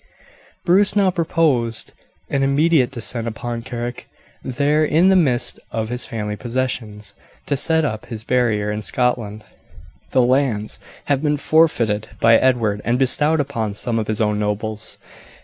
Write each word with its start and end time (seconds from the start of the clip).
Bruce 0.65 0.95
now 0.95 1.11
proposed 1.11 1.93
an 2.27 2.41
immediate 2.41 2.89
descent 2.89 3.27
upon 3.27 3.61
Carrick, 3.61 4.07
there, 4.43 4.83
in 4.83 5.09
the 5.09 5.15
midst 5.15 5.59
of 5.71 5.89
his 5.89 6.07
family 6.07 6.35
possessions, 6.35 7.13
to 7.45 7.55
set 7.55 7.85
up 7.85 8.07
his 8.07 8.23
banner 8.23 8.71
in 8.71 8.81
Scotland. 8.81 9.45
The 10.09 10.23
lands 10.23 10.79
had 11.05 11.21
been 11.21 11.37
forfeited 11.37 12.09
by 12.19 12.37
Edward 12.37 12.81
and 12.83 12.97
bestowed 12.97 13.39
upon 13.39 13.75
some 13.75 13.99
of 13.99 14.07
his 14.07 14.19
own 14.19 14.39
nobles. 14.39 14.97